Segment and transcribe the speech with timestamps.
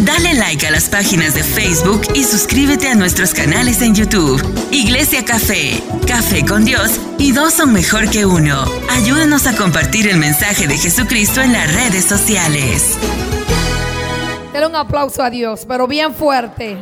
[0.00, 4.40] Dale like a las páginas de Facebook y suscríbete a nuestros canales en YouTube.
[4.70, 8.62] Iglesia Café, Café con Dios y dos son mejor que uno.
[8.90, 12.96] Ayúdanos a compartir el mensaje de Jesucristo en las redes sociales.
[14.52, 16.76] Dale un aplauso a Dios, pero bien fuerte.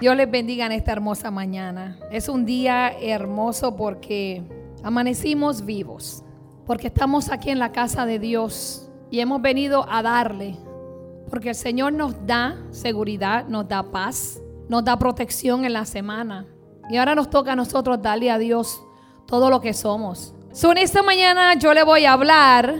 [0.00, 1.98] Dios les bendiga en esta hermosa mañana.
[2.12, 4.44] Es un día hermoso porque
[4.84, 6.22] amanecimos vivos,
[6.64, 10.56] porque estamos aquí en la casa de Dios y hemos venido a darle,
[11.28, 16.46] porque el Señor nos da seguridad, nos da paz, nos da protección en la semana.
[16.90, 18.82] Y ahora nos toca a nosotros darle a Dios
[19.26, 20.34] todo lo que somos.
[20.52, 22.76] So, en esta mañana yo le voy a hablar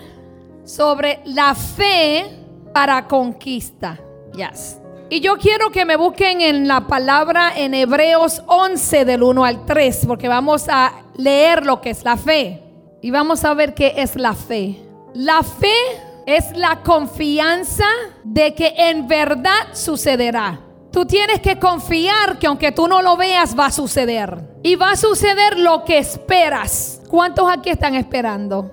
[0.65, 2.25] sobre la fe
[2.73, 3.99] para conquista.
[4.35, 4.81] Yes.
[5.11, 9.65] Y yo quiero que me busquen en la palabra en Hebreos 11 del 1 al
[9.65, 12.63] 3, porque vamos a leer lo que es la fe.
[13.01, 14.79] Y vamos a ver qué es la fe.
[15.15, 15.73] La fe
[16.29, 17.87] es la confianza
[18.23, 20.61] de que en verdad sucederá.
[20.93, 24.39] Tú tienes que confiar que aunque tú no lo veas va a suceder.
[24.63, 27.01] Y va a suceder lo que esperas.
[27.09, 28.71] ¿Cuántos aquí están esperando?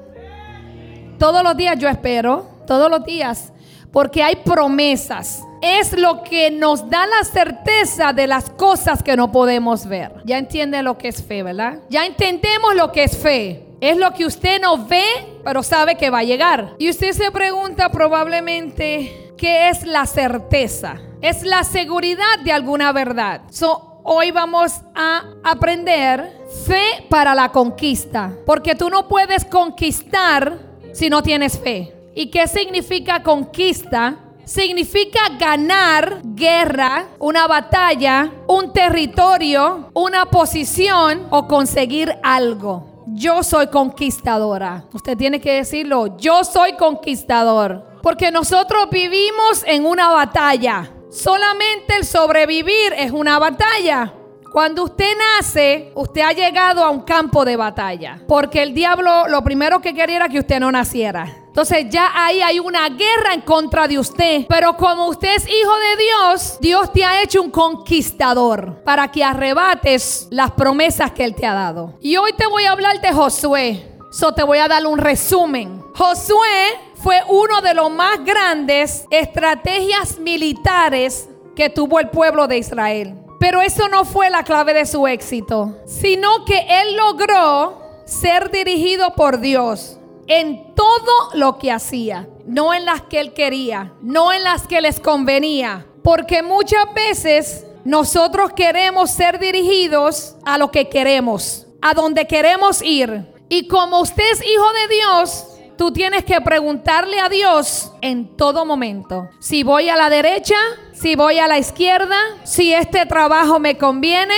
[1.17, 3.53] Todos los días yo espero, todos los días,
[3.89, 9.31] porque hay promesas es lo que nos da la certeza de las cosas que no
[9.31, 10.11] podemos ver.
[10.25, 11.79] Ya entiende lo que es fe, ¿verdad?
[11.89, 13.64] Ya entendemos lo que es fe.
[13.81, 15.03] Es lo que usted no ve,
[15.43, 16.75] pero sabe que va a llegar.
[16.79, 21.01] Y usted se pregunta probablemente, ¿qué es la certeza?
[21.21, 23.41] Es la seguridad de alguna verdad.
[23.49, 28.31] So, hoy vamos a aprender fe para la conquista.
[28.45, 30.59] Porque tú no puedes conquistar
[30.93, 31.93] si no tienes fe.
[32.15, 34.19] ¿Y qué significa conquista?
[34.45, 42.94] significa ganar guerra, una batalla, un territorio, una posición o conseguir algo.
[43.17, 44.83] Yo soy conquistadora.
[44.91, 47.85] Usted tiene que decirlo, yo soy conquistador.
[48.01, 50.91] Porque nosotros vivimos en una batalla.
[51.09, 54.13] Solamente el sobrevivir es una batalla.
[54.51, 58.21] Cuando usted nace, usted ha llegado a un campo de batalla.
[58.27, 61.44] Porque el diablo lo primero que quería era que usted no naciera.
[61.55, 64.45] Entonces ya ahí hay una guerra en contra de usted.
[64.49, 69.23] Pero como usted es hijo de Dios, Dios te ha hecho un conquistador para que
[69.23, 71.93] arrebates las promesas que Él te ha dado.
[72.01, 73.89] Y hoy te voy a hablar de Josué.
[74.11, 75.81] So te voy a dar un resumen.
[75.95, 83.15] Josué fue uno de los más grandes estrategias militares que tuvo el pueblo de Israel.
[83.39, 89.15] Pero eso no fue la clave de su éxito, sino que él logró ser dirigido
[89.15, 94.43] por Dios en todo lo que hacía, no en las que él quería, no en
[94.43, 101.67] las que les convenía, porque muchas veces nosotros queremos ser dirigidos a lo que queremos,
[101.81, 103.33] a donde queremos ir.
[103.49, 105.47] Y como usted es hijo de Dios,
[105.77, 109.29] tú tienes que preguntarle a Dios en todo momento.
[109.39, 110.55] Si voy a la derecha,
[110.93, 114.35] si voy a la izquierda, si este trabajo me conviene,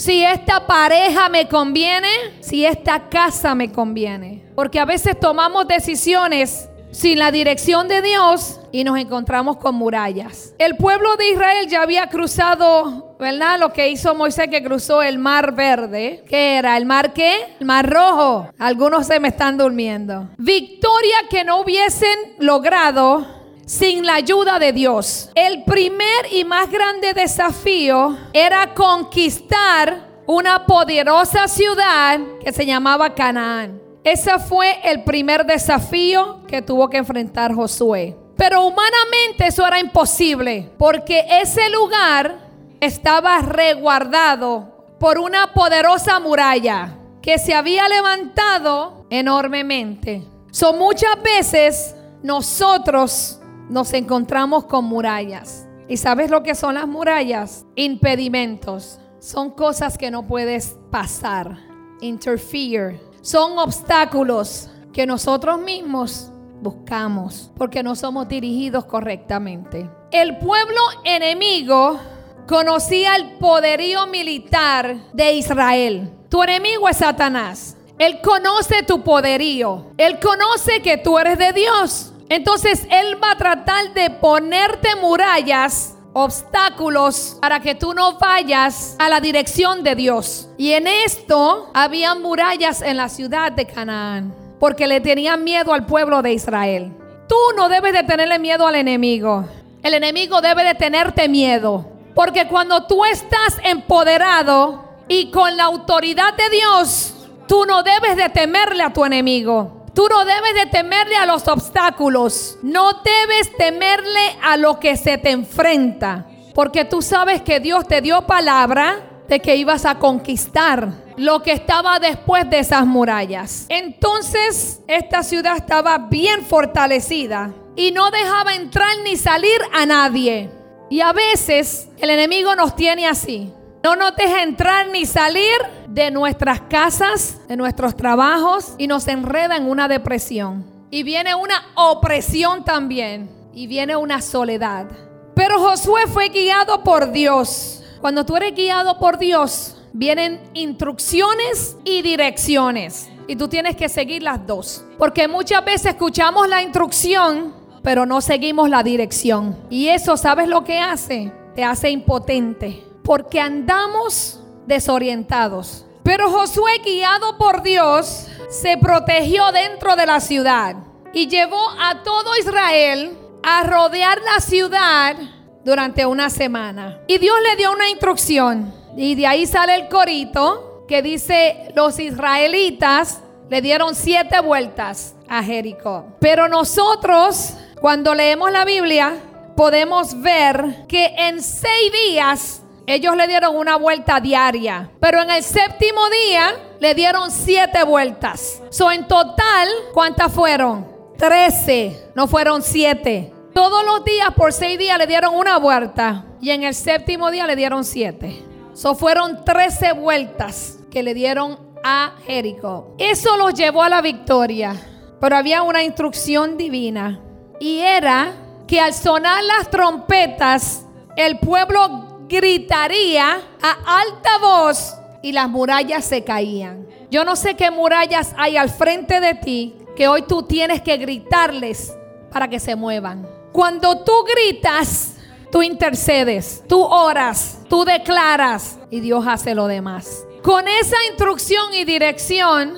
[0.00, 2.08] si esta pareja me conviene,
[2.40, 4.42] si esta casa me conviene.
[4.54, 10.54] Porque a veces tomamos decisiones sin la dirección de Dios y nos encontramos con murallas.
[10.58, 13.60] El pueblo de Israel ya había cruzado, ¿verdad?
[13.60, 16.24] Lo que hizo Moisés que cruzó el mar verde.
[16.26, 16.78] ¿Qué era?
[16.78, 17.56] ¿El mar qué?
[17.60, 18.48] El mar rojo.
[18.58, 20.30] Algunos se me están durmiendo.
[20.38, 23.39] Victoria que no hubiesen logrado
[23.70, 25.30] sin la ayuda de Dios.
[25.36, 33.80] El primer y más grande desafío era conquistar una poderosa ciudad que se llamaba Canaán.
[34.02, 38.16] Ese fue el primer desafío que tuvo que enfrentar Josué.
[38.36, 42.38] Pero humanamente eso era imposible, porque ese lugar
[42.80, 50.24] estaba reguardado por una poderosa muralla que se había levantado enormemente.
[50.50, 53.39] Son muchas veces nosotros
[53.70, 55.66] nos encontramos con murallas.
[55.88, 57.64] ¿Y sabes lo que son las murallas?
[57.76, 59.00] Impedimentos.
[59.20, 61.56] Son cosas que no puedes pasar.
[62.00, 66.30] Interfere son obstáculos que nosotros mismos
[66.62, 69.88] buscamos porque no somos dirigidos correctamente.
[70.10, 72.00] El pueblo enemigo
[72.48, 76.10] conocía el poderío militar de Israel.
[76.28, 77.76] Tu enemigo es Satanás.
[77.98, 79.92] Él conoce tu poderío.
[79.98, 82.09] Él conoce que tú eres de Dios.
[82.30, 89.08] Entonces Él va a tratar de ponerte murallas obstáculos para que tú no vayas a
[89.08, 90.48] la dirección de Dios.
[90.56, 95.86] Y en esto había murallas en la ciudad de Canaán, porque le tenían miedo al
[95.86, 96.92] pueblo de Israel.
[97.28, 99.44] Tú no debes de tenerle miedo al enemigo.
[99.82, 101.84] El enemigo debe de tenerte miedo,
[102.14, 108.28] porque cuando tú estás empoderado y con la autoridad de Dios, tú no debes de
[108.28, 112.58] temerle a tu enemigo, Tú no debes de temerle a los obstáculos.
[112.62, 116.26] No debes temerle a lo que se te enfrenta.
[116.54, 121.52] Porque tú sabes que Dios te dio palabra de que ibas a conquistar lo que
[121.52, 123.66] estaba después de esas murallas.
[123.68, 130.50] Entonces esta ciudad estaba bien fortalecida y no dejaba entrar ni salir a nadie.
[130.90, 133.52] Y a veces el enemigo nos tiene así.
[133.84, 135.56] No nos deja entrar ni salir
[135.90, 140.64] de nuestras casas, de nuestros trabajos y nos enreda en una depresión.
[140.90, 143.30] Y viene una opresión también.
[143.52, 144.86] Y viene una soledad.
[145.34, 147.82] Pero Josué fue guiado por Dios.
[148.00, 153.10] Cuando tú eres guiado por Dios, vienen instrucciones y direcciones.
[153.26, 154.84] Y tú tienes que seguir las dos.
[154.98, 157.52] Porque muchas veces escuchamos la instrucción,
[157.82, 159.56] pero no seguimos la dirección.
[159.68, 161.32] Y eso, ¿sabes lo que hace?
[161.56, 164.39] Te hace impotente porque andamos
[164.70, 165.84] desorientados.
[166.02, 170.76] Pero Josué, guiado por Dios, se protegió dentro de la ciudad
[171.12, 175.16] y llevó a todo Israel a rodear la ciudad
[175.64, 177.00] durante una semana.
[177.06, 178.72] Y Dios le dio una instrucción.
[178.96, 185.42] Y de ahí sale el corito que dice, los israelitas le dieron siete vueltas a
[185.42, 186.06] Jericó.
[186.20, 189.16] Pero nosotros, cuando leemos la Biblia,
[189.56, 194.90] podemos ver que en seis días ellos le dieron una vuelta diaria.
[195.00, 198.62] Pero en el séptimo día le dieron siete vueltas.
[198.70, 200.86] So, en total, ¿cuántas fueron?
[201.16, 202.10] Trece.
[202.14, 203.32] No fueron siete.
[203.54, 206.24] Todos los días por seis días le dieron una vuelta.
[206.40, 208.42] Y en el séptimo día le dieron siete.
[208.72, 212.94] So, fueron trece vueltas que le dieron a Jericó.
[212.98, 214.74] Eso los llevó a la victoria.
[215.20, 217.20] Pero había una instrucción divina.
[217.60, 218.32] Y era
[218.66, 226.24] que al sonar las trompetas, el pueblo gritaría a alta voz y las murallas se
[226.24, 226.86] caían.
[227.10, 230.96] Yo no sé qué murallas hay al frente de ti que hoy tú tienes que
[230.96, 231.92] gritarles
[232.30, 233.28] para que se muevan.
[233.52, 235.16] Cuando tú gritas,
[235.50, 240.24] tú intercedes, tú oras, tú declaras y Dios hace lo demás.
[240.42, 242.74] Con esa instrucción y dirección,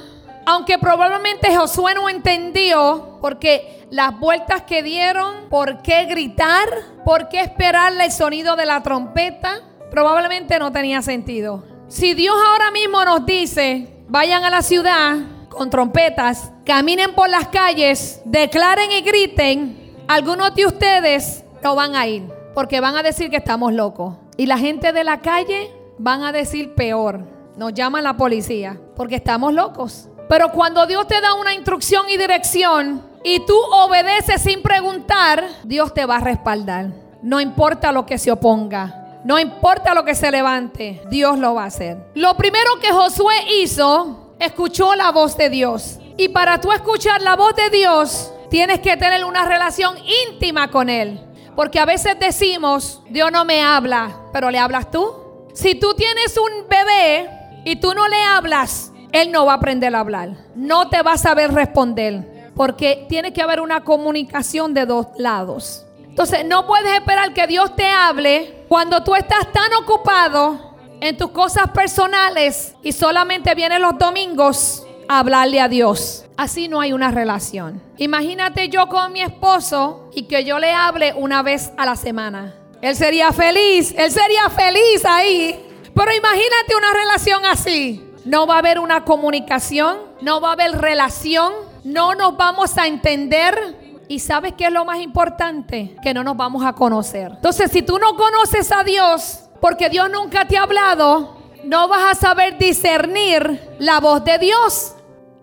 [0.46, 6.66] aunque probablemente Josué no entendió, porque las vueltas que dieron, por qué gritar,
[7.04, 9.60] por qué esperarle el sonido de la trompeta,
[9.90, 11.62] probablemente no tenía sentido.
[11.88, 15.18] Si Dios ahora mismo nos dice, vayan a la ciudad
[15.50, 22.06] con trompetas, caminen por las calles, declaren y griten, algunos de ustedes no van a
[22.06, 22.22] ir,
[22.54, 24.16] porque van a decir que estamos locos.
[24.38, 27.26] Y la gente de la calle van a decir peor.
[27.58, 30.08] Nos llaman la policía, porque estamos locos.
[30.30, 35.94] Pero cuando Dios te da una instrucción y dirección y tú obedeces sin preguntar, Dios
[35.94, 36.90] te va a respaldar.
[37.22, 39.20] No importa lo que se oponga.
[39.24, 41.96] No importa lo que se levante, Dios lo va a hacer.
[42.14, 46.00] Lo primero que Josué hizo, escuchó la voz de Dios.
[46.16, 49.96] Y para tú escuchar la voz de Dios, tienes que tener una relación
[50.28, 51.20] íntima con Él.
[51.54, 55.14] Porque a veces decimos, Dios no me habla, pero le hablas tú.
[55.54, 57.30] Si tú tienes un bebé
[57.64, 60.30] y tú no le hablas, él no va a aprender a hablar.
[60.54, 62.31] No te va a saber responder.
[62.54, 65.87] Porque tiene que haber una comunicación de dos lados.
[66.04, 71.31] Entonces, no puedes esperar que Dios te hable cuando tú estás tan ocupado en tus
[71.31, 76.26] cosas personales y solamente vienes los domingos a hablarle a Dios.
[76.37, 77.82] Así no hay una relación.
[77.96, 82.54] Imagínate yo con mi esposo y que yo le hable una vez a la semana.
[82.81, 85.68] Él sería feliz, él sería feliz ahí.
[85.94, 88.09] Pero imagínate una relación así.
[88.25, 91.52] No va a haber una comunicación, no va a haber relación,
[91.84, 94.02] no nos vamos a entender.
[94.08, 95.96] Y sabes qué es lo más importante?
[96.02, 97.32] Que no nos vamos a conocer.
[97.34, 102.16] Entonces, si tú no conoces a Dios, porque Dios nunca te ha hablado, no vas
[102.16, 104.94] a saber discernir la voz de Dios.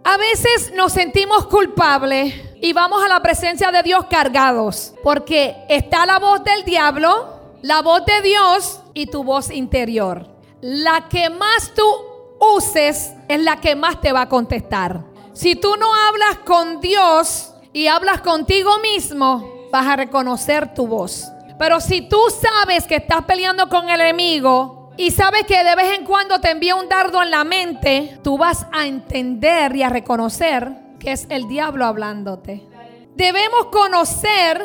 [0.04, 6.06] A veces nos sentimos culpables y vamos a la presencia de Dios cargados, porque está
[6.06, 10.28] la voz del diablo, la voz de Dios y tu voz interior.
[10.62, 11.86] La que más tú
[12.40, 15.04] uses es la que más te va a contestar.
[15.34, 21.32] Si tú no hablas con Dios y hablas contigo mismo, vas a reconocer tu voz.
[21.58, 25.98] Pero si tú sabes que estás peleando con el enemigo y sabes que de vez
[25.98, 29.90] en cuando te envía un dardo en la mente, tú vas a entender y a
[29.90, 32.68] reconocer que es el diablo hablándote.
[33.16, 34.62] Debemos conocer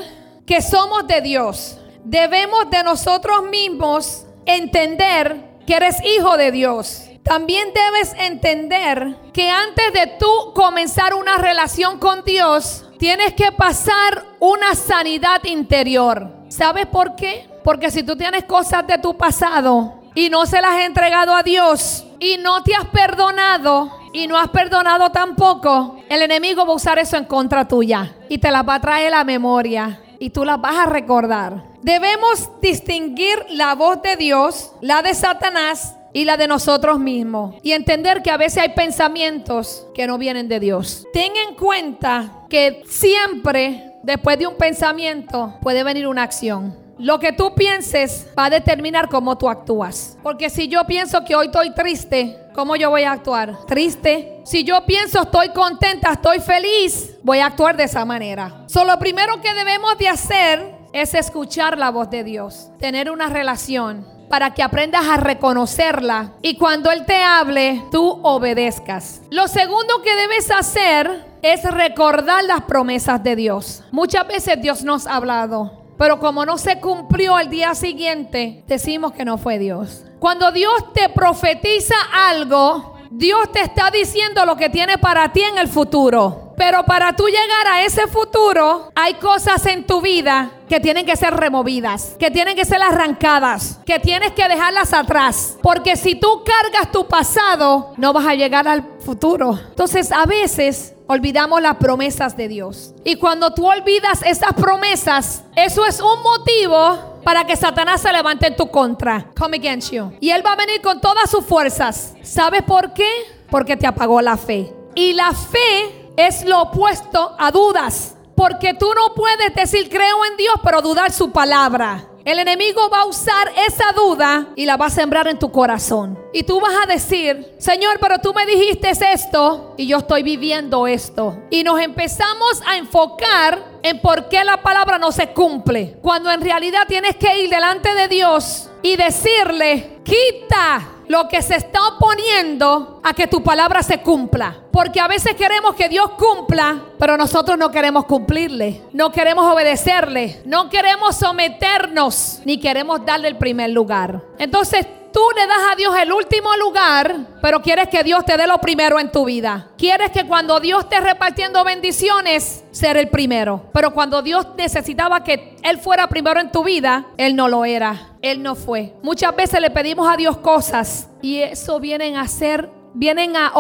[0.47, 1.78] que somos de Dios.
[2.04, 7.09] Debemos de nosotros mismos entender que eres hijo de Dios.
[7.24, 14.24] También debes entender que antes de tú comenzar una relación con Dios, tienes que pasar
[14.40, 16.30] una sanidad interior.
[16.48, 17.48] ¿Sabes por qué?
[17.64, 21.42] Porque si tú tienes cosas de tu pasado y no se las has entregado a
[21.42, 26.76] Dios y no te has perdonado, y no has perdonado tampoco, el enemigo va a
[26.76, 30.30] usar eso en contra tuya y te las va a traer a la memoria y
[30.30, 31.64] tú las vas a recordar.
[31.82, 37.56] Debemos distinguir la voz de Dios, la de Satanás y la de nosotros mismos.
[37.62, 41.06] Y entender que a veces hay pensamientos que no vienen de Dios.
[41.12, 46.83] Ten en cuenta que siempre después de un pensamiento puede venir una acción.
[46.97, 50.16] Lo que tú pienses va a determinar cómo tú actúas.
[50.23, 53.66] Porque si yo pienso que hoy estoy triste, ¿cómo yo voy a actuar?
[53.66, 54.40] Triste.
[54.44, 58.62] Si yo pienso estoy contenta, estoy feliz, voy a actuar de esa manera.
[58.66, 63.28] So, lo primero que debemos de hacer es escuchar la voz de Dios, tener una
[63.28, 69.22] relación para que aprendas a reconocerla y cuando Él te hable, tú obedezcas.
[69.30, 73.82] Lo segundo que debes hacer es recordar las promesas de Dios.
[73.90, 79.12] Muchas veces Dios nos ha hablado, pero como no se cumplió el día siguiente, decimos
[79.12, 80.04] que no fue Dios.
[80.18, 85.58] Cuando Dios te profetiza algo, Dios te está diciendo lo que tiene para ti en
[85.58, 86.43] el futuro.
[86.56, 91.16] Pero para tú llegar a ese futuro, hay cosas en tu vida que tienen que
[91.16, 95.58] ser removidas, que tienen que ser arrancadas, que tienes que dejarlas atrás.
[95.62, 99.58] Porque si tú cargas tu pasado, no vas a llegar al futuro.
[99.68, 102.94] Entonces a veces olvidamos las promesas de Dios.
[103.04, 108.46] Y cuando tú olvidas esas promesas, eso es un motivo para que Satanás se levante
[108.46, 109.30] en tu contra.
[109.38, 110.12] Come against you.
[110.20, 112.14] Y él va a venir con todas sus fuerzas.
[112.23, 113.08] ¿Sabes por qué?
[113.50, 114.73] Porque te apagó la fe.
[114.94, 118.16] Y la fe es lo opuesto a dudas.
[118.35, 122.09] Porque tú no puedes decir creo en Dios, pero dudar su palabra.
[122.25, 126.18] El enemigo va a usar esa duda y la va a sembrar en tu corazón.
[126.33, 130.87] Y tú vas a decir, Señor, pero tú me dijiste esto y yo estoy viviendo
[130.87, 131.37] esto.
[131.50, 135.99] Y nos empezamos a enfocar en por qué la palabra no se cumple.
[136.00, 141.56] Cuando en realidad tienes que ir delante de Dios y decirle, quita lo que se
[141.56, 144.56] está oponiendo a que tu palabra se cumpla.
[144.73, 148.82] Porque a veces queremos que Dios cumpla, pero nosotros no queremos cumplirle.
[148.92, 150.42] No queremos obedecerle.
[150.44, 154.23] No queremos someternos, ni queremos darle el primer lugar.
[154.38, 158.49] Entonces tú le das a Dios el último lugar, pero quieres que Dios te dé
[158.49, 159.71] lo primero en tu vida.
[159.78, 163.71] Quieres que cuando Dios esté repartiendo bendiciones, ser el primero.
[163.73, 168.16] Pero cuando Dios necesitaba que Él fuera primero en tu vida, Él no lo era.
[168.23, 168.97] Él no fue.
[169.02, 173.52] Muchas veces le pedimos a Dios cosas y eso vienen a ser, vienen a,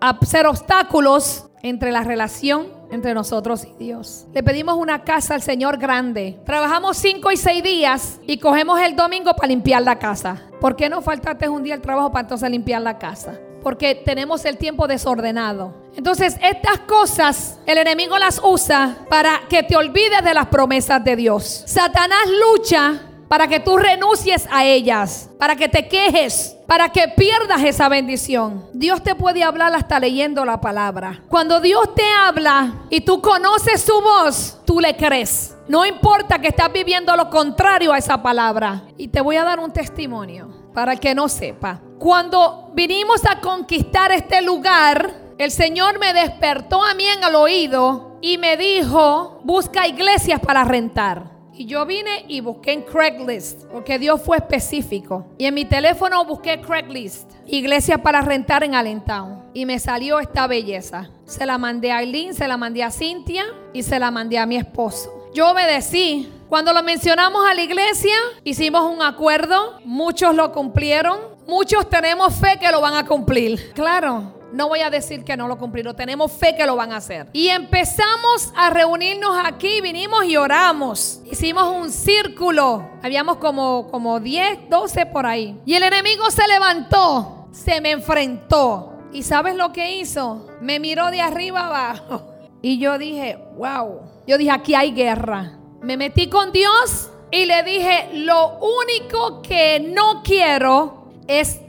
[0.00, 4.26] a ser obstáculos entre la relación entre nosotros y Dios.
[4.34, 6.40] Le pedimos una casa al Señor grande.
[6.44, 10.49] Trabajamos cinco y seis días y cogemos el domingo para limpiar la casa.
[10.60, 13.38] ¿Por qué no faltaste un día el trabajo para entonces limpiar la casa?
[13.62, 15.74] Porque tenemos el tiempo desordenado.
[15.96, 21.16] Entonces, estas cosas el enemigo las usa para que te olvides de las promesas de
[21.16, 21.64] Dios.
[21.66, 27.62] Satanás lucha para que tú renuncies a ellas, para que te quejes, para que pierdas
[27.62, 28.66] esa bendición.
[28.72, 31.22] Dios te puede hablar hasta leyendo la palabra.
[31.28, 35.54] Cuando Dios te habla y tú conoces su voz, tú le crees.
[35.70, 38.88] No importa que estás viviendo lo contrario a esa palabra.
[38.96, 41.80] Y te voy a dar un testimonio para que no sepa.
[42.00, 48.18] Cuando vinimos a conquistar este lugar, el Señor me despertó a mí en el oído
[48.20, 51.30] y me dijo, busca iglesias para rentar.
[51.54, 55.28] Y yo vine y busqué en Craigslist, porque Dios fue específico.
[55.38, 59.44] Y en mi teléfono busqué Craigslist, iglesia para rentar en Allentown.
[59.54, 61.10] Y me salió esta belleza.
[61.26, 64.46] Se la mandé a Aileen, se la mandé a Cintia y se la mandé a
[64.46, 65.19] mi esposo.
[65.32, 66.32] Yo obedecí.
[66.48, 69.78] Cuando lo mencionamos a la iglesia, hicimos un acuerdo.
[69.84, 71.20] Muchos lo cumplieron.
[71.46, 73.72] Muchos tenemos fe que lo van a cumplir.
[73.72, 76.96] Claro, no voy a decir que no lo cumplieron, tenemos fe que lo van a
[76.96, 77.28] hacer.
[77.32, 81.20] Y empezamos a reunirnos aquí, vinimos y oramos.
[81.30, 85.60] Hicimos un círculo, habíamos como, como 10, 12 por ahí.
[85.64, 88.94] Y el enemigo se levantó, se me enfrentó.
[89.12, 90.46] ¿Y sabes lo que hizo?
[90.60, 92.29] Me miró de arriba abajo.
[92.62, 94.00] Y yo dije, wow.
[94.26, 95.58] Yo dije, aquí hay guerra.
[95.82, 101.60] Me metí con Dios y le dije, lo único que no quiero es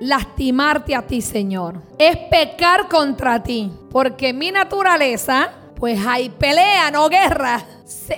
[0.00, 1.82] lastimarte a ti, Señor.
[1.98, 3.72] Es pecar contra ti.
[3.90, 7.64] Porque mi naturaleza, pues hay pelea, no guerra.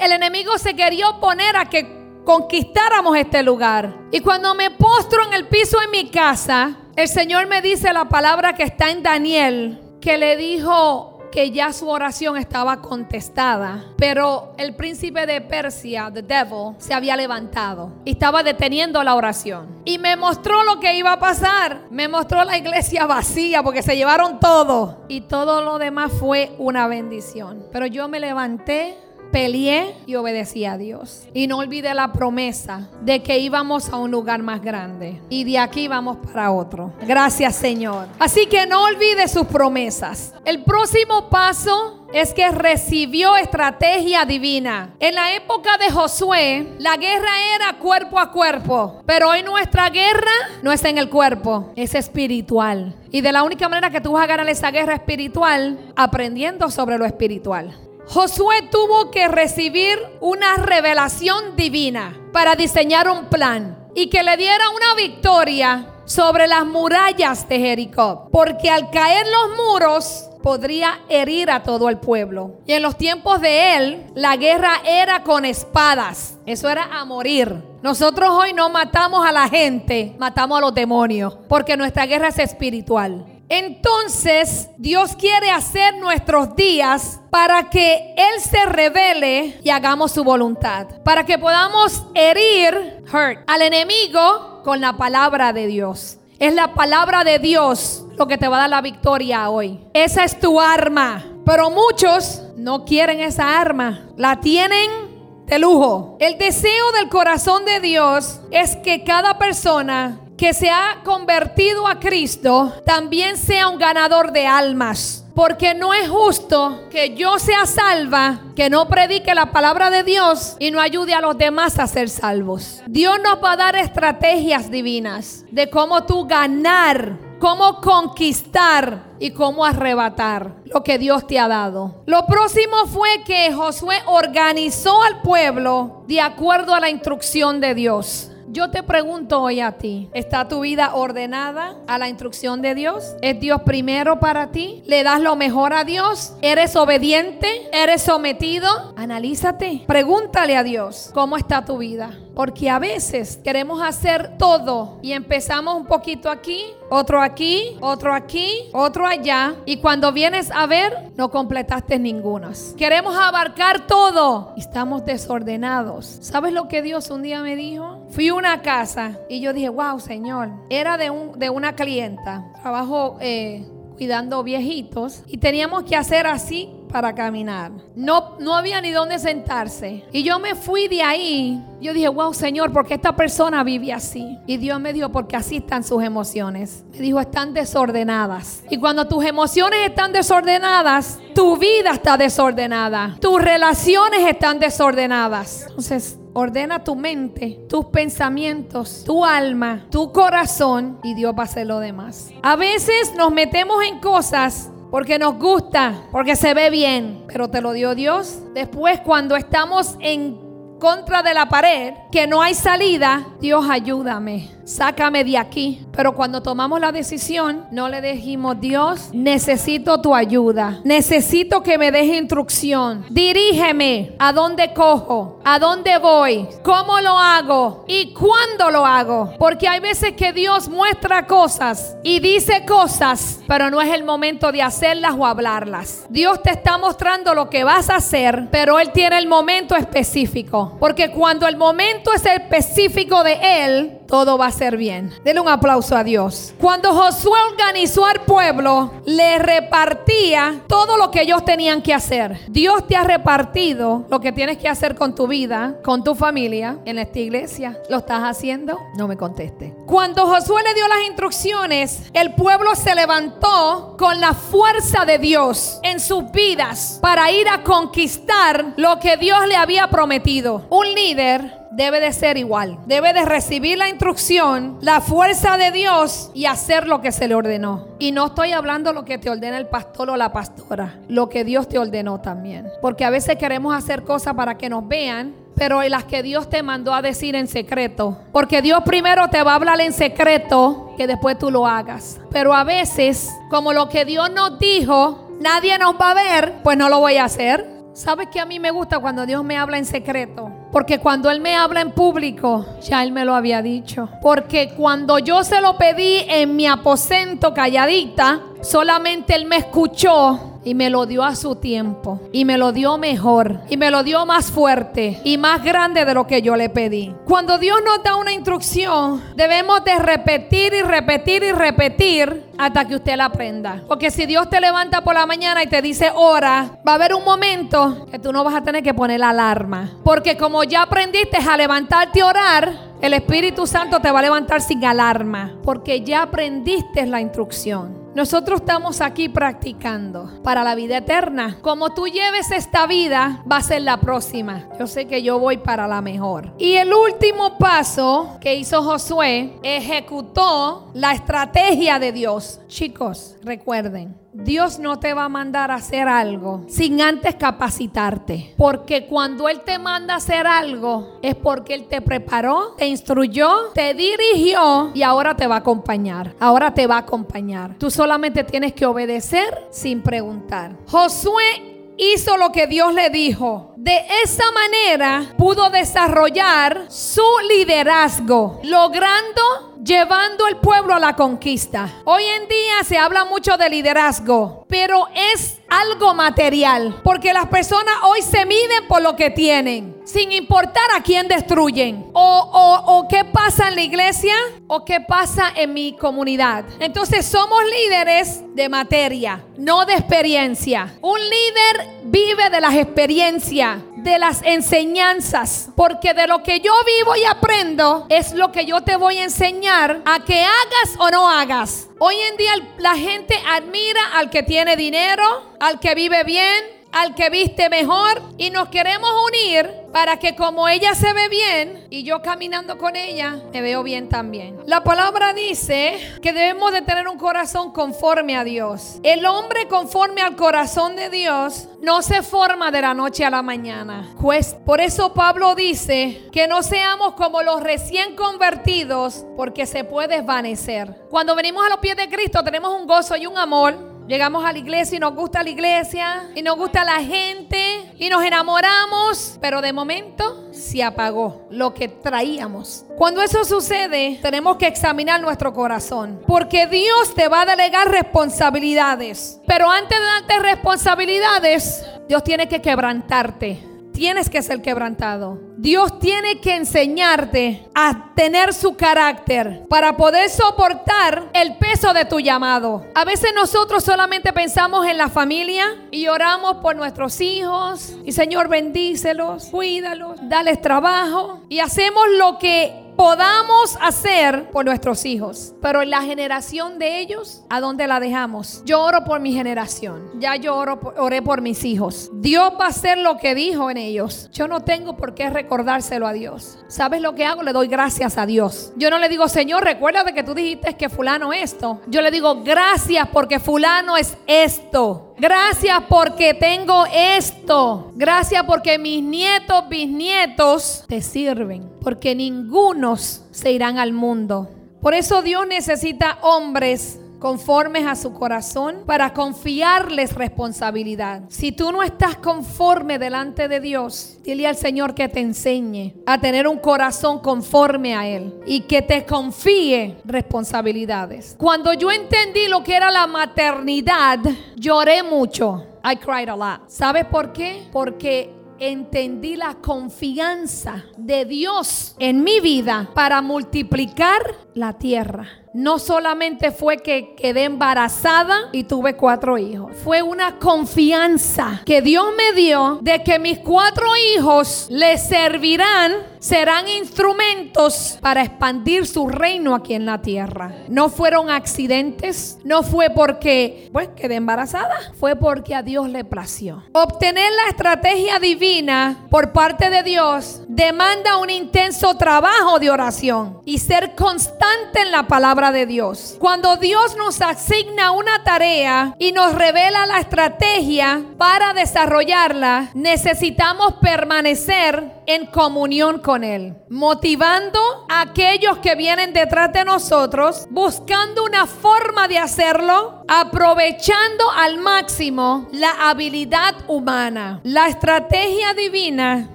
[0.00, 3.94] El enemigo se quería oponer a que conquistáramos este lugar.
[4.10, 8.08] Y cuando me postro en el piso en mi casa, el Señor me dice la
[8.08, 14.52] palabra que está en Daniel, que le dijo, que ya su oración estaba contestada, pero
[14.58, 19.80] el príncipe de Persia, the devil, se había levantado y estaba deteniendo la oración.
[19.86, 21.80] Y me mostró lo que iba a pasar.
[21.90, 26.86] Me mostró la iglesia vacía porque se llevaron todo y todo lo demás fue una
[26.86, 27.66] bendición.
[27.72, 28.98] Pero yo me levanté
[29.32, 31.24] peleé y obedecí a Dios.
[31.34, 35.20] Y no olvidé la promesa de que íbamos a un lugar más grande.
[35.28, 36.92] Y de aquí vamos para otro.
[37.02, 38.06] Gracias Señor.
[38.18, 40.34] Así que no olvide sus promesas.
[40.44, 44.90] El próximo paso es que recibió estrategia divina.
[45.00, 50.30] En la época de Josué, la guerra era cuerpo a cuerpo, pero hoy nuestra guerra
[50.62, 52.94] no es en el cuerpo, es espiritual.
[53.10, 56.98] Y de la única manera que tú vas a ganar esa guerra espiritual, aprendiendo sobre
[56.98, 57.74] lo espiritual.
[58.06, 64.68] Josué tuvo que recibir una revelación divina para diseñar un plan y que le diera
[64.70, 68.28] una victoria sobre las murallas de Jericó.
[68.30, 72.58] Porque al caer los muros, podría herir a todo el pueblo.
[72.66, 76.36] Y en los tiempos de él, la guerra era con espadas.
[76.44, 77.62] Eso era a morir.
[77.82, 82.38] Nosotros hoy no matamos a la gente, matamos a los demonios, porque nuestra guerra es
[82.38, 83.24] espiritual.
[83.54, 90.86] Entonces, Dios quiere hacer nuestros días para que Él se revele y hagamos su voluntad.
[91.04, 93.04] Para que podamos herir,
[93.46, 96.16] al enemigo con la palabra de Dios.
[96.38, 99.86] Es la palabra de Dios lo que te va a dar la victoria hoy.
[99.92, 101.22] Esa es tu arma.
[101.44, 104.08] Pero muchos no quieren esa arma.
[104.16, 106.16] La tienen de lujo.
[106.20, 112.00] El deseo del corazón de Dios es que cada persona que se ha convertido a
[112.00, 115.24] Cristo también sea un ganador de almas.
[115.34, 120.56] Porque no es justo que yo sea salva, que no predique la palabra de Dios
[120.58, 122.82] y no ayude a los demás a ser salvos.
[122.86, 129.64] Dios nos va a dar estrategias divinas de cómo tú ganar, cómo conquistar y cómo
[129.64, 132.02] arrebatar lo que Dios te ha dado.
[132.04, 138.31] Lo próximo fue que Josué organizó al pueblo de acuerdo a la instrucción de Dios.
[138.52, 143.16] Yo te pregunto hoy a ti, ¿está tu vida ordenada a la instrucción de Dios?
[143.22, 144.82] ¿Es Dios primero para ti?
[144.84, 146.34] ¿Le das lo mejor a Dios?
[146.42, 147.48] ¿Eres obediente?
[147.72, 148.68] ¿Eres sometido?
[148.94, 149.84] Analízate.
[149.86, 152.10] Pregúntale a Dios, ¿cómo está tu vida?
[152.34, 158.70] Porque a veces queremos hacer todo y empezamos un poquito aquí, otro aquí, otro aquí,
[158.72, 159.54] otro allá.
[159.66, 162.32] Y cuando vienes a ver, no completaste ninguna.
[162.76, 166.18] Queremos abarcar todo y estamos desordenados.
[166.20, 168.06] ¿Sabes lo que Dios un día me dijo?
[168.10, 172.44] Fui a una casa y yo dije, wow, Señor, era de, un, de una clienta.
[172.60, 177.72] Trabajo eh, cuidando viejitos y teníamos que hacer así para caminar.
[177.96, 180.04] No, no había ni dónde sentarse.
[180.12, 181.64] Y yo me fui de ahí.
[181.80, 184.38] Yo dije, wow, Señor, porque esta persona vive así?
[184.46, 186.84] Y Dios me dijo, porque así están sus emociones.
[186.92, 188.62] Me dijo, están desordenadas.
[188.70, 193.16] Y cuando tus emociones están desordenadas, tu vida está desordenada.
[193.20, 195.64] Tus relaciones están desordenadas.
[195.68, 201.66] Entonces, Ordena tu mente, tus pensamientos, tu alma, tu corazón y Dios va a hacer
[201.66, 202.30] lo demás.
[202.42, 207.62] A veces nos metemos en cosas porque nos gusta, porque se ve bien, pero te
[207.62, 208.40] lo dio Dios.
[208.52, 210.38] Después cuando estamos en
[210.78, 215.86] contra de la pared, que no hay salida, Dios ayúdame, sácame de aquí.
[215.92, 221.92] Pero cuando tomamos la decisión, no le dijimos, Dios, necesito tu ayuda, necesito que me
[221.92, 228.86] deje instrucción, dirígeme a dónde cojo, a dónde voy, cómo lo hago y cuándo lo
[228.86, 229.34] hago.
[229.38, 234.52] Porque hay veces que Dios muestra cosas y dice cosas, pero no es el momento
[234.52, 236.06] de hacerlas o hablarlas.
[236.08, 240.76] Dios te está mostrando lo que vas a hacer, pero Él tiene el momento específico.
[240.80, 245.10] Porque cuando el momento es específico de Él, todo va a ser bien.
[245.24, 246.52] Denle un aplauso a Dios.
[246.60, 252.38] Cuando Josué organizó al pueblo, le repartía todo lo que ellos tenían que hacer.
[252.48, 256.76] Dios te ha repartido lo que tienes que hacer con tu vida, con tu familia,
[256.84, 257.80] en esta iglesia.
[257.88, 258.78] ¿Lo estás haciendo?
[258.98, 259.74] No me conteste.
[259.86, 265.80] Cuando Josué le dio las instrucciones, el pueblo se levantó con la fuerza de Dios
[265.84, 270.66] en sus vidas para ir a conquistar lo que Dios le había prometido.
[270.68, 272.78] Un líder debe de ser igual.
[272.86, 277.34] Debe de recibir la instrucción, la fuerza de Dios y hacer lo que se le
[277.34, 277.88] ordenó.
[277.98, 281.44] Y no estoy hablando lo que te ordena el pastor o la pastora, lo que
[281.44, 282.68] Dios te ordenó también.
[282.80, 286.62] Porque a veces queremos hacer cosas para que nos vean, pero las que Dios te
[286.62, 288.18] mandó a decir en secreto.
[288.32, 292.20] Porque Dios primero te va a hablar en secreto que después tú lo hagas.
[292.30, 296.76] Pero a veces, como lo que Dios nos dijo, nadie nos va a ver, pues
[296.76, 297.66] no lo voy a hacer.
[297.94, 300.51] ¿Sabes que a mí me gusta cuando Dios me habla en secreto?
[300.72, 304.08] Porque cuando Él me habla en público, ya Él me lo había dicho.
[304.22, 310.74] Porque cuando yo se lo pedí en mi aposento calladita, solamente Él me escuchó y
[310.74, 314.24] me lo dio a su tiempo y me lo dio mejor y me lo dio
[314.26, 317.14] más fuerte y más grande de lo que yo le pedí.
[317.24, 322.96] Cuando Dios nos da una instrucción, debemos de repetir y repetir y repetir hasta que
[322.96, 323.82] usted la aprenda.
[323.88, 327.14] Porque si Dios te levanta por la mañana y te dice hora, va a haber
[327.14, 329.90] un momento que tú no vas a tener que poner la alarma.
[330.04, 334.60] Porque como ya aprendiste a levantarte a orar, el Espíritu Santo te va a levantar
[334.60, 338.01] sin alarma, porque ya aprendiste la instrucción.
[338.14, 341.58] Nosotros estamos aquí practicando para la vida eterna.
[341.62, 344.68] Como tú lleves esta vida, va a ser la próxima.
[344.78, 346.52] Yo sé que yo voy para la mejor.
[346.58, 352.60] Y el último paso que hizo Josué, ejecutó la estrategia de Dios.
[352.68, 358.54] Chicos, recuerden, Dios no te va a mandar a hacer algo sin antes capacitarte.
[358.56, 363.70] Porque cuando Él te manda a hacer algo es porque Él te preparó, te instruyó,
[363.74, 366.34] te dirigió y ahora te va a acompañar.
[366.40, 367.76] Ahora te va a acompañar.
[367.78, 370.76] Tú solamente tienes que obedecer sin preguntar.
[370.86, 373.74] Josué hizo lo que Dios le dijo.
[373.76, 381.88] De esa manera pudo desarrollar su liderazgo, logrando llevando el pueblo a la conquista.
[382.04, 387.94] Hoy en día se habla mucho de liderazgo, pero es algo material, porque las personas
[388.04, 393.24] hoy se miden por lo que tienen, sin importar a quién destruyen, o, o qué
[393.24, 394.34] pasa en la iglesia,
[394.66, 396.64] o qué pasa en mi comunidad.
[396.80, 400.94] Entonces somos líderes de materia, no de experiencia.
[401.00, 407.14] Un líder vive de las experiencias de las enseñanzas, porque de lo que yo vivo
[407.16, 411.28] y aprendo es lo que yo te voy a enseñar a que hagas o no
[411.28, 411.88] hagas.
[411.98, 417.14] Hoy en día la gente admira al que tiene dinero, al que vive bien, al
[417.14, 422.02] que viste mejor y nos queremos unir para que como ella se ve bien y
[422.02, 424.58] yo caminando con ella, me veo bien también.
[424.66, 429.00] La palabra dice que debemos de tener un corazón conforme a Dios.
[429.02, 433.42] El hombre conforme al corazón de Dios no se forma de la noche a la
[433.42, 434.14] mañana.
[434.20, 440.16] Pues por eso Pablo dice que no seamos como los recién convertidos porque se puede
[440.16, 441.06] desvanecer.
[441.10, 444.52] Cuando venimos a los pies de Cristo tenemos un gozo y un amor Llegamos a
[444.52, 449.38] la iglesia y nos gusta la iglesia y nos gusta la gente y nos enamoramos,
[449.40, 452.84] pero de momento se apagó lo que traíamos.
[452.96, 459.40] Cuando eso sucede, tenemos que examinar nuestro corazón, porque Dios te va a delegar responsabilidades,
[459.46, 465.38] pero antes de darte responsabilidades, Dios tiene que quebrantarte tienes que ser quebrantado.
[465.62, 472.18] Dios tiene que enseñarte a tener su carácter para poder soportar el peso de tu
[472.18, 472.84] llamado.
[472.96, 478.48] A veces nosotros solamente pensamos en la familia y oramos por nuestros hijos y Señor
[478.48, 485.54] bendícelos, cuídalos, dales trabajo y hacemos lo que podamos hacer por nuestros hijos.
[485.60, 488.62] Pero la generación de ellos, ¿a dónde la dejamos?
[488.64, 490.10] Yo oro por mi generación.
[490.18, 492.10] Ya yo oro, oré por mis hijos.
[492.14, 494.28] Dios va a hacer lo que dijo en ellos.
[494.32, 496.58] Yo no tengo por qué recordárselo a Dios.
[496.68, 497.42] ¿Sabes lo que hago?
[497.42, 498.72] Le doy gracias a Dios.
[498.76, 501.80] Yo no le digo, Señor, recuerda de que tú dijiste que fulano esto.
[501.86, 505.14] Yo le digo, gracias porque fulano es esto.
[505.18, 507.92] Gracias porque tengo esto.
[507.94, 511.70] Gracias porque mis nietos, bisnietos te sirven.
[511.82, 514.50] Porque ningunos se irán al mundo.
[514.80, 521.22] Por eso Dios necesita hombres conformes a su corazón para confiarles responsabilidad.
[521.28, 526.20] Si tú no estás conforme delante de Dios, dile al Señor que te enseñe a
[526.20, 531.36] tener un corazón conforme a Él y que te confíe responsabilidades.
[531.38, 534.18] Cuando yo entendí lo que era la maternidad,
[534.56, 535.64] lloré mucho.
[535.84, 536.68] I cried a lot.
[536.68, 537.68] ¿Sabes por qué?
[537.70, 544.22] Porque entendí la confianza de Dios en mi vida para multiplicar
[544.54, 545.28] la tierra.
[545.52, 552.06] No solamente fue que quedé embarazada y tuve cuatro hijos, fue una confianza que Dios
[552.16, 559.56] me dio de que mis cuatro hijos le servirán, serán instrumentos para expandir su reino
[559.56, 560.54] aquí en la tierra.
[560.68, 566.62] No fueron accidentes, no fue porque, pues, quedé embarazada, fue porque a Dios le plació.
[566.72, 573.58] Obtener la estrategia divina por parte de Dios demanda un intenso trabajo de oración y
[573.58, 576.16] ser constante en la palabra de Dios.
[576.20, 585.01] Cuando Dios nos asigna una tarea y nos revela la estrategia para desarrollarla, necesitamos permanecer
[585.06, 592.08] en comunión con Él, motivando a aquellos que vienen detrás de nosotros, buscando una forma
[592.08, 597.40] de hacerlo, aprovechando al máximo la habilidad humana.
[597.44, 599.30] La estrategia divina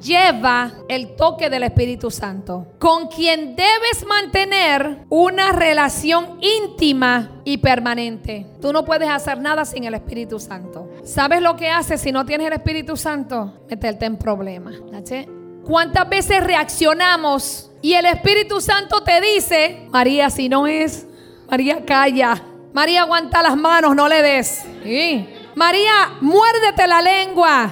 [0.00, 8.46] lleva el toque del Espíritu Santo, con quien debes mantener una relación íntima y permanente.
[8.60, 10.90] Tú no puedes hacer nada sin el Espíritu Santo.
[11.04, 13.52] ¿sabes lo que hace si no tienes el Espíritu Santo?
[13.68, 14.74] Meterte en problemas.
[15.66, 21.06] ¿Cuántas veces reaccionamos y el Espíritu Santo te dice, María, si no es,
[21.50, 22.40] María, calla.
[22.72, 24.64] María, aguanta las manos, no le des.
[25.56, 27.70] María, muérdete la lengua.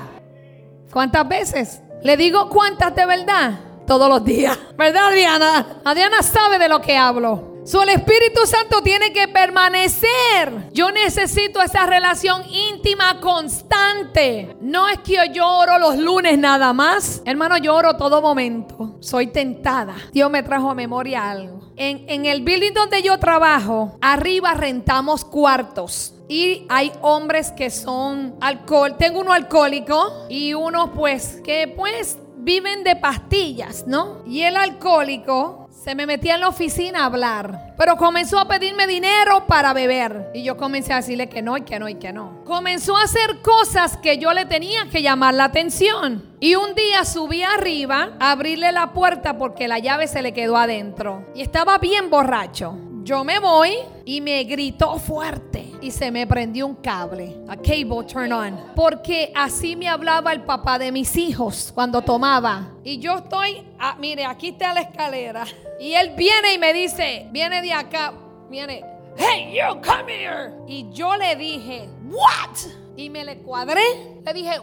[0.92, 1.82] ¿Cuántas veces?
[2.02, 3.60] Le digo cuántas de verdad.
[3.86, 4.58] Todos los días.
[4.76, 5.80] ¿Verdad, Diana?
[5.84, 7.53] Adriana sabe de lo que hablo.
[7.64, 10.68] Su el Espíritu Santo tiene que permanecer.
[10.72, 14.54] Yo necesito esa relación íntima constante.
[14.60, 17.22] No es que yo lloro los lunes nada más.
[17.24, 18.96] Hermano, lloro todo momento.
[19.00, 19.96] Soy tentada.
[20.12, 21.72] Dios me trajo a memoria algo.
[21.76, 26.12] En, en el building donde yo trabajo, arriba rentamos cuartos.
[26.28, 28.96] Y hay hombres que son alcohol.
[28.98, 34.22] Tengo uno alcohólico y uno pues que pues viven de pastillas, ¿no?
[34.26, 37.74] Y el alcohólico se me metía en la oficina a hablar.
[37.76, 40.30] Pero comenzó a pedirme dinero para beber.
[40.32, 42.42] Y yo comencé a decirle que no y que no y que no.
[42.44, 46.34] Comenzó a hacer cosas que yo le tenía que llamar la atención.
[46.40, 50.56] Y un día subí arriba a abrirle la puerta porque la llave se le quedó
[50.56, 51.26] adentro.
[51.34, 52.78] Y estaba bien borracho.
[53.02, 53.74] Yo me voy
[54.06, 59.30] y me gritó fuerte y se me prendió un cable, a cable turn on, porque
[59.34, 62.72] así me hablaba el papá de mis hijos cuando tomaba.
[62.82, 65.44] Y yo estoy, ah, mire, aquí está la escalera
[65.78, 68.12] y él viene y me dice, viene de acá,
[68.48, 68.84] viene,
[69.16, 70.52] hey, you come here.
[70.66, 72.56] Y yo le dije, what?
[72.96, 73.82] Y me le cuadré,
[74.24, 74.60] le dije,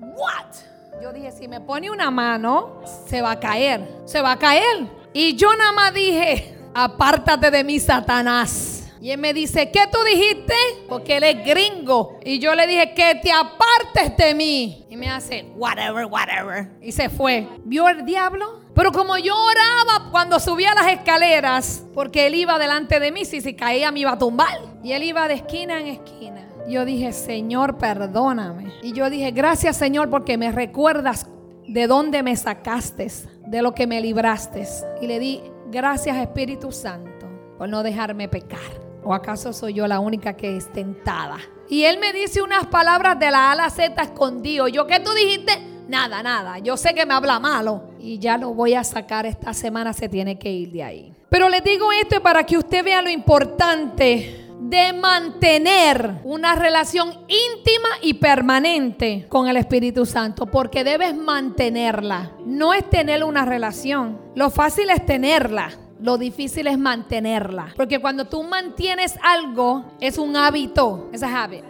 [0.00, 0.54] what?
[1.02, 4.88] Yo dije, si me pone una mano, se va a caer, se va a caer.
[5.12, 8.78] Y yo nada más dije, apártate de mí, Satanás.
[9.00, 10.54] Y él me dice, ¿qué tú dijiste?
[10.88, 12.18] Porque él es gringo.
[12.24, 14.86] Y yo le dije, que te apartes de mí.
[14.90, 16.68] Y me hace, whatever, whatever.
[16.82, 17.46] Y se fue.
[17.64, 18.60] ¿Vio el diablo?
[18.78, 23.40] Pero como yo oraba cuando subía las escaleras, porque él iba delante de mí, si
[23.40, 24.56] se caía me iba a tumbar.
[24.84, 26.48] Y él iba de esquina en esquina.
[26.68, 28.72] Yo dije, Señor, perdóname.
[28.80, 31.26] Y yo dije, gracias Señor porque me recuerdas
[31.66, 33.10] de dónde me sacaste,
[33.48, 34.64] de lo que me libraste.
[35.02, 37.26] Y le di Gracias Espíritu Santo
[37.58, 38.60] por no dejarme pecar.
[39.02, 41.38] ¿O acaso soy yo la única que es tentada?
[41.68, 44.68] Y él me dice unas palabras de la A a la Z escondido.
[44.68, 45.77] Yo, ¿qué tú dijiste?
[45.88, 46.58] Nada, nada.
[46.58, 47.82] Yo sé que me habla malo.
[47.98, 49.92] Y ya lo voy a sacar esta semana.
[49.92, 51.14] Se tiene que ir de ahí.
[51.30, 57.88] Pero le digo esto para que usted vea lo importante de mantener una relación íntima
[58.02, 62.32] y permanente con el Espíritu Santo, porque debes mantenerla.
[62.44, 65.70] No es tener una relación, lo fácil es tenerla.
[66.00, 67.72] Lo difícil es mantenerla.
[67.76, 71.08] Porque cuando tú mantienes algo, es un hábito.
[71.12, 71.64] Es habit.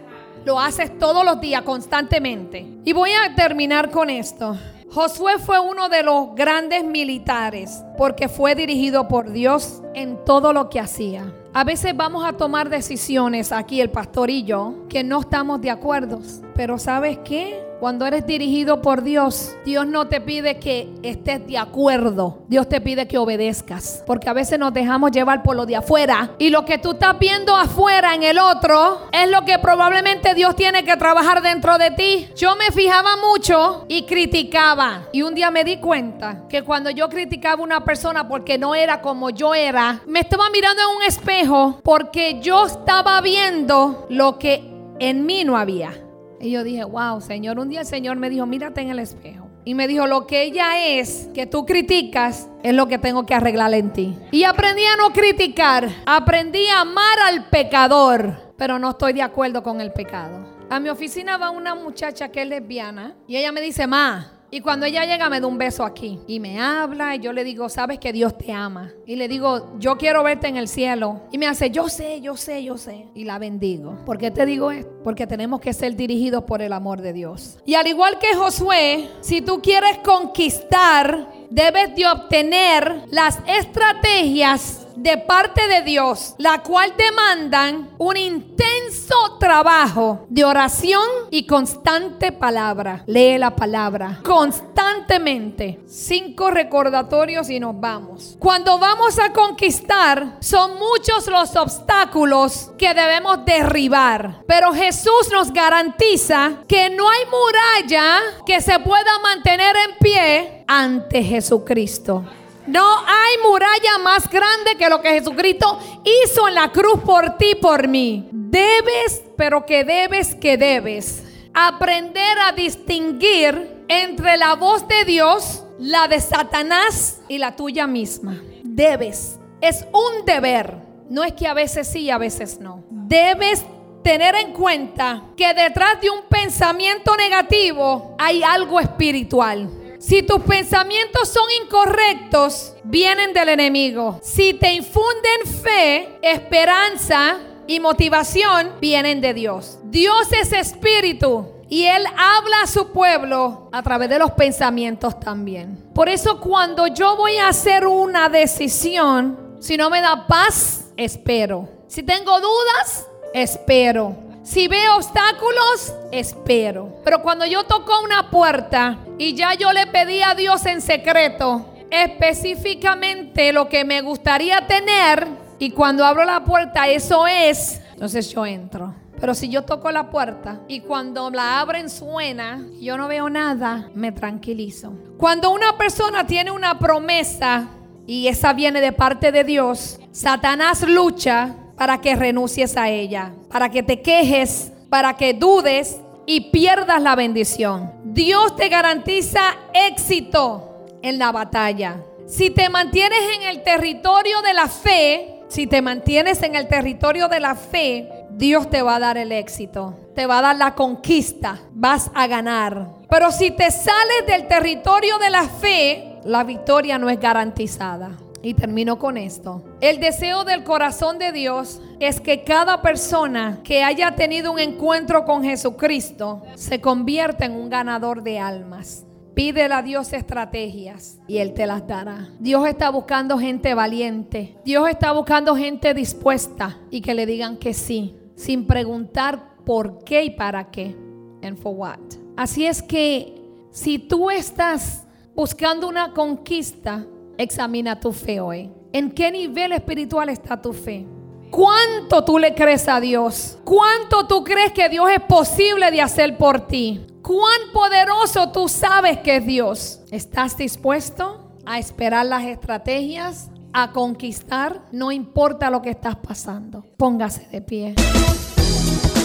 [0.45, 2.65] Lo haces todos los días, constantemente.
[2.85, 4.57] Y voy a terminar con esto.
[4.91, 10.69] Josué fue uno de los grandes militares porque fue dirigido por Dios en todo lo
[10.69, 11.31] que hacía.
[11.53, 15.69] A veces vamos a tomar decisiones aquí el pastor y yo que no estamos de
[15.69, 16.19] acuerdo.
[16.55, 17.68] Pero ¿sabes qué?
[17.79, 22.39] Cuando eres dirigido por Dios, Dios no te pide que estés de acuerdo.
[22.49, 24.03] Dios te pide que obedezcas.
[24.05, 26.31] Porque a veces nos dejamos llevar por lo de afuera.
[26.39, 30.57] Y lo que tú estás viendo afuera en el otro es lo que probablemente Dios
[30.57, 32.27] tiene que trabajar dentro de ti.
[32.35, 35.03] Yo me fijaba mucho y criticaba.
[35.13, 38.75] Y un día me di cuenta que cuando yo criticaba a una persona porque no
[38.75, 44.37] era como yo era, me estaba mirando en un espejo porque yo estaba viendo lo
[44.37, 46.08] que en mí no había.
[46.41, 49.49] Y yo dije, wow, Señor, un día el Señor me dijo, mírate en el espejo.
[49.65, 53.35] Y me dijo, lo que ella es, que tú criticas, es lo que tengo que
[53.35, 54.17] arreglar en ti.
[54.31, 59.61] Y aprendí a no criticar, aprendí a amar al pecador, pero no estoy de acuerdo
[59.61, 60.45] con el pecado.
[60.69, 64.61] A mi oficina va una muchacha que es lesbiana y ella me dice, ma, y
[64.61, 67.69] cuando ella llega me da un beso aquí y me habla y yo le digo,
[67.69, 68.91] sabes que Dios te ama.
[69.05, 71.21] Y le digo, yo quiero verte en el cielo.
[71.31, 73.05] Y me hace, yo sé, yo sé, yo sé.
[73.13, 73.97] Y la bendigo.
[74.05, 74.91] ¿Por qué te digo esto?
[75.03, 77.59] Porque tenemos que ser dirigidos por el amor de Dios.
[77.65, 85.17] Y al igual que Josué, si tú quieres conquistar, debes de obtener las estrategias de
[85.17, 93.03] parte de Dios, la cual demandan un intenso trabajo de oración y constante palabra.
[93.07, 95.79] Lee la palabra constantemente.
[95.87, 98.35] Cinco recordatorios y nos vamos.
[98.39, 104.43] Cuando vamos a conquistar, son muchos los obstáculos que debemos derribar.
[104.47, 111.23] Pero Jesús nos garantiza que no hay muralla que se pueda mantener en pie ante
[111.23, 112.25] Jesucristo.
[112.69, 117.55] No hay muralla más grande que lo que Jesucristo hizo en la cruz por ti,
[117.55, 118.29] por mí.
[118.31, 126.07] Debes, pero que debes, que debes aprender a distinguir entre la voz de Dios, la
[126.07, 128.39] de Satanás y la tuya misma.
[128.63, 129.39] Debes.
[129.61, 130.77] Es un deber.
[131.09, 132.83] No es que a veces sí, a veces no.
[132.91, 133.65] Debes
[134.03, 139.69] tener en cuenta que detrás de un pensamiento negativo hay algo espiritual.
[139.99, 144.17] Si tus pensamientos son incorrectos, vienen del enemigo.
[144.23, 149.77] Si te infunden fe, esperanza y motivación, vienen de Dios.
[149.83, 155.89] Dios es espíritu y Él habla a su pueblo a través de los pensamientos también.
[155.93, 161.67] Por eso cuando yo voy a hacer una decisión, si no me da paz, espero.
[161.87, 164.15] Si tengo dudas, espero.
[164.43, 167.01] Si veo obstáculos, espero.
[167.03, 171.67] Pero cuando yo toco una puerta y ya yo le pedí a Dios en secreto
[171.91, 175.27] específicamente lo que me gustaría tener
[175.59, 178.95] y cuando abro la puerta eso es, entonces yo entro.
[179.19, 183.89] Pero si yo toco la puerta y cuando la abren suena, yo no veo nada,
[183.93, 184.93] me tranquilizo.
[185.17, 187.67] Cuando una persona tiene una promesa
[188.07, 193.69] y esa viene de parte de Dios, Satanás lucha para que renuncies a ella, para
[193.69, 197.91] que te quejes, para que dudes y pierdas la bendición.
[198.11, 199.41] Dios te garantiza
[199.71, 202.03] éxito en la batalla.
[202.25, 207.27] Si te mantienes en el territorio de la fe, si te mantienes en el territorio
[207.27, 210.73] de la fe, Dios te va a dar el éxito, te va a dar la
[210.73, 212.87] conquista, vas a ganar.
[213.09, 218.09] Pero si te sales del territorio de la fe, la victoria no es garantizada.
[218.41, 219.63] Y termino con esto.
[219.81, 225.25] El deseo del corazón de Dios es que cada persona que haya tenido un encuentro
[225.25, 229.05] con Jesucristo se convierta en un ganador de almas.
[229.33, 232.29] Pídele a Dios estrategias y Él te las dará.
[232.39, 234.57] Dios está buscando gente valiente.
[234.65, 240.23] Dios está buscando gente dispuesta y que le digan que sí, sin preguntar por qué
[240.23, 240.95] y para qué.
[241.41, 241.99] And for what.
[242.35, 247.05] Así es que si tú estás buscando una conquista,
[247.39, 248.69] Examina tu fe hoy.
[248.91, 251.07] ¿En qué nivel espiritual está tu fe?
[251.49, 253.57] ¿Cuánto tú le crees a Dios?
[253.63, 256.99] ¿Cuánto tú crees que Dios es posible de hacer por ti?
[257.21, 260.01] ¿Cuán poderoso tú sabes que es Dios?
[260.11, 264.81] ¿Estás dispuesto a esperar las estrategias, a conquistar?
[264.91, 266.83] No importa lo que estás pasando.
[266.97, 267.95] Póngase de pie.